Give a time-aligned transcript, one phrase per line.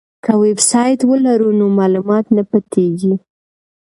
[0.23, 3.13] که ویبسایټ ولرو نو معلومات نه پټیږي.